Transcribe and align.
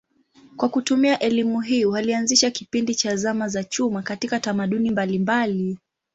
Kwa 0.57 0.69
kutumia 0.69 1.19
elimu 1.19 1.61
hii 1.61 1.85
walianzisha 1.85 2.51
kipindi 2.51 2.95
cha 2.95 3.15
zama 3.15 3.47
za 3.47 3.63
chuma 3.63 4.01
katika 4.01 4.39
tamaduni 4.39 4.91
mbalimbali. 4.91 5.77